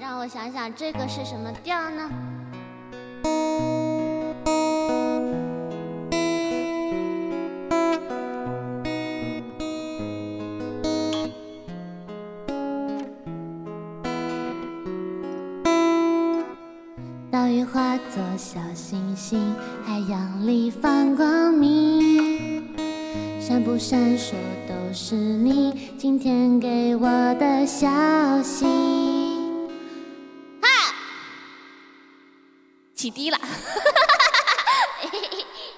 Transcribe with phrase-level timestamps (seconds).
[0.00, 2.10] 让我想想，这个是什么调呢？
[17.30, 22.74] 岛屿化作小星星，海洋里放光明。
[23.38, 24.32] 闪不闪烁
[24.66, 27.86] 都是你今天给我的消
[28.42, 29.09] 息。
[33.00, 33.38] 起低了，
[35.00, 35.18] 嘿嘿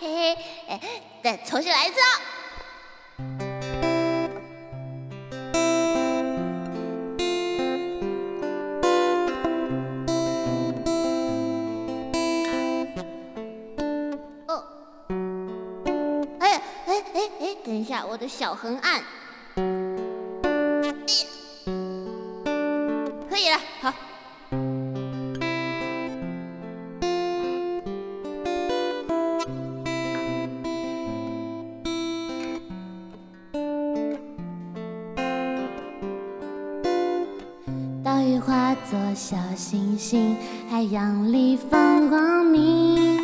[0.00, 0.36] 嘿嘿，
[0.68, 0.80] 哎，
[1.24, 1.96] 再重新来一次
[14.46, 14.62] 哦。
[16.38, 19.02] 哎，哎，哎，哎等一下，我的小横按，
[38.26, 40.34] 岛屿化作小星星，
[40.68, 43.22] 海洋里放光明。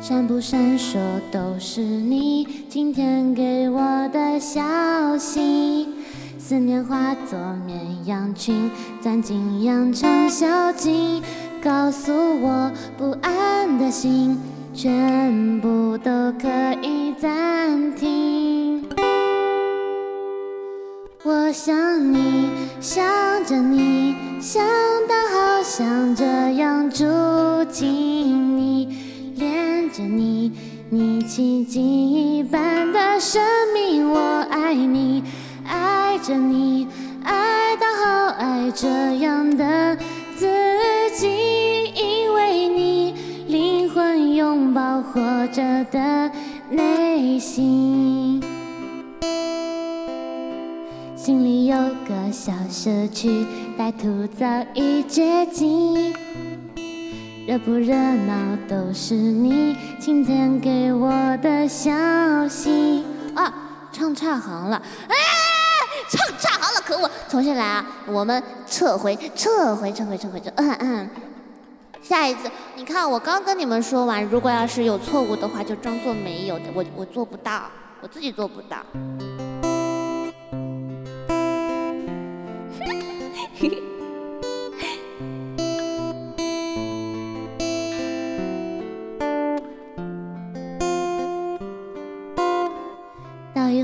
[0.00, 0.98] 闪不闪烁
[1.30, 5.88] 都是你今天给我的消息，
[6.36, 8.68] 思念化作绵羊群
[9.00, 11.22] 钻进羊肠小径，
[11.62, 14.36] 告诉我不安的心
[14.74, 16.48] 全部都可
[16.82, 18.85] 以暂停。
[21.26, 21.74] 我想
[22.12, 22.48] 你，
[22.80, 23.04] 想
[23.44, 24.64] 着你，想
[25.08, 26.24] 到好想这
[26.54, 27.04] 样住
[27.68, 28.96] 进你。
[29.34, 30.52] 恋着你，
[30.88, 33.42] 你奇迹一般的生
[33.74, 35.24] 命，我爱你，
[35.66, 36.86] 爱着你，
[37.24, 38.86] 爱到好爱这
[39.18, 39.98] 样的
[40.36, 40.46] 自
[41.18, 41.26] 己，
[41.92, 43.14] 因为你
[43.48, 46.30] 灵魂拥抱活着的
[46.70, 48.35] 内心，
[51.66, 53.44] 有个小社区，
[53.76, 56.14] 歹徒早已绝迹。
[57.44, 63.04] 热不热闹都是你今天给我的消息
[63.34, 63.52] 啊！
[63.90, 65.14] 唱差行了，哎，
[66.08, 67.10] 唱差行了，可恶！
[67.28, 67.84] 重新来啊！
[68.06, 70.48] 我们撤回，撤回，撤回，撤回，撤。
[70.54, 71.10] 嗯嗯。
[72.00, 76.66] 下一次，你看我刚跟你们说完，如果要是有错误的话，就装作没有的。
[76.72, 77.62] 我我做不到，
[78.00, 78.76] 我自己做不到。
[83.58, 83.82] 嘿嘿。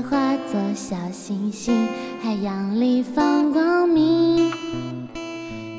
[0.09, 1.87] 化作小星星，
[2.21, 4.51] 海洋里放光明。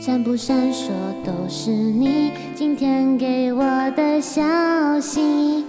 [0.00, 0.88] 闪不闪烁
[1.25, 4.43] 都是你今天给我的消
[4.99, 5.66] 息。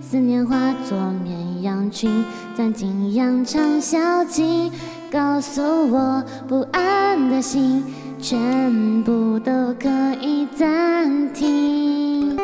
[0.00, 2.24] 思念化作绵羊群
[2.56, 4.72] 钻进羊肠小径，
[5.10, 6.97] 告诉我不安
[7.30, 7.82] 的心
[8.20, 9.88] 全部都可
[10.20, 12.36] 以暂停。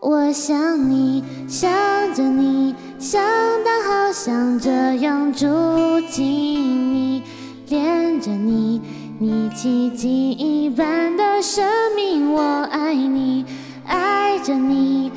[0.00, 1.70] 我想你，想
[2.14, 2.74] 着你。
[2.98, 3.22] 想
[3.62, 5.46] 到好想这样住
[6.08, 6.24] 进
[6.94, 7.22] 你，
[7.68, 8.80] 恋着你，
[9.18, 11.64] 你奇迹一般的生
[11.94, 13.44] 命，我爱你，
[13.86, 15.12] 爱着你，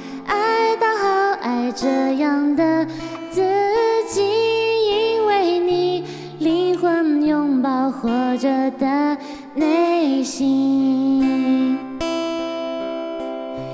[8.90, 9.18] 的
[9.54, 11.78] 内心。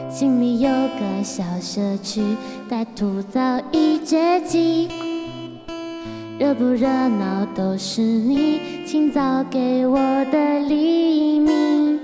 [0.10, 2.22] 心里有个小社区，
[2.70, 3.40] 歹徒早
[3.72, 4.90] 已绝迹。
[6.38, 9.98] 热不热闹都是你清早给我
[10.32, 12.00] 的黎明。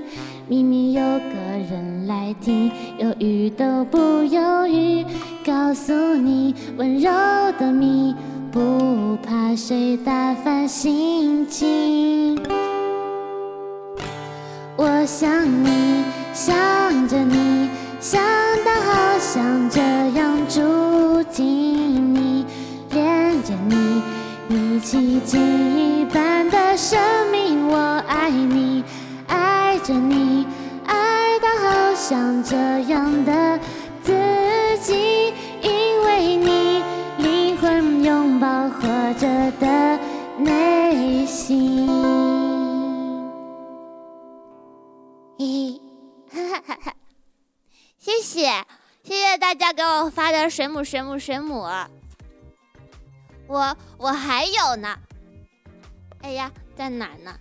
[0.48, 1.36] 明明有个
[1.70, 5.06] 人来听，犹豫都不犹豫，
[5.46, 7.10] 告诉你温柔
[7.58, 8.14] 的谜，
[8.52, 11.91] 不怕谁打翻心情。
[15.02, 17.72] 我想你，想着你。
[18.00, 18.22] 想
[18.64, 19.82] 到好想这
[20.12, 22.46] 样住进你，
[22.92, 24.04] 恋着你，
[24.48, 27.00] 你奇迹一般的生
[27.32, 27.78] 命，我
[28.08, 28.84] 爱你，
[29.28, 30.46] 爱着你，
[30.86, 33.60] 爱到好想这样的
[34.04, 34.14] 自
[34.84, 35.34] 己，
[35.64, 36.84] 因为你
[37.18, 38.88] 灵魂拥抱活
[39.20, 39.28] 着
[39.60, 40.00] 的
[40.38, 41.91] 内心。
[49.92, 51.68] 哦发的水母水母水母，
[53.48, 54.98] 我我还有呢，
[56.22, 57.38] 哎呀，在哪呢？